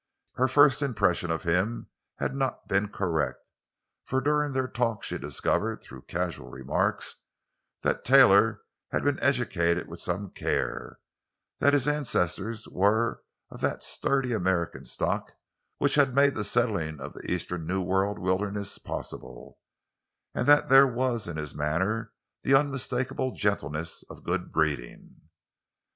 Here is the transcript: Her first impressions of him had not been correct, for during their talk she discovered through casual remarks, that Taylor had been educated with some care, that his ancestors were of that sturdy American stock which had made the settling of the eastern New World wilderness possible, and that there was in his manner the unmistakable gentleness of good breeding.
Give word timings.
Her 0.33 0.47
first 0.47 0.81
impressions 0.81 1.31
of 1.31 1.43
him 1.43 1.91
had 2.17 2.33
not 2.33 2.67
been 2.67 2.89
correct, 2.89 3.37
for 4.03 4.19
during 4.19 4.51
their 4.51 4.67
talk 4.67 5.03
she 5.03 5.19
discovered 5.19 5.79
through 5.79 6.01
casual 6.07 6.49
remarks, 6.49 7.17
that 7.83 8.03
Taylor 8.03 8.63
had 8.89 9.03
been 9.03 9.19
educated 9.19 9.87
with 9.87 10.01
some 10.01 10.31
care, 10.31 10.97
that 11.59 11.73
his 11.73 11.87
ancestors 11.87 12.67
were 12.67 13.21
of 13.51 13.61
that 13.61 13.83
sturdy 13.83 14.33
American 14.33 14.85
stock 14.85 15.33
which 15.77 15.93
had 15.93 16.15
made 16.15 16.33
the 16.33 16.43
settling 16.43 16.99
of 16.99 17.13
the 17.13 17.29
eastern 17.31 17.67
New 17.67 17.81
World 17.83 18.17
wilderness 18.17 18.79
possible, 18.79 19.59
and 20.33 20.47
that 20.47 20.67
there 20.67 20.87
was 20.87 21.27
in 21.27 21.37
his 21.37 21.53
manner 21.53 22.11
the 22.41 22.55
unmistakable 22.55 23.35
gentleness 23.35 24.03
of 24.09 24.23
good 24.23 24.51
breeding. 24.51 25.21